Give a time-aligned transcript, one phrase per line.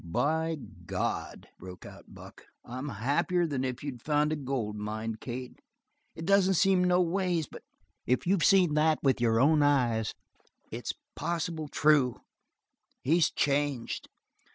[0.03, 0.55] "By
[0.87, 5.59] God," broke out Buck, "I'm happier than if you'd found a gold mine, Kate.
[6.15, 7.61] It don't seem no ways but
[8.07, 10.15] if you seen that with your own eyes,
[10.71, 12.19] it's possible true.
[13.03, 14.09] He's changed."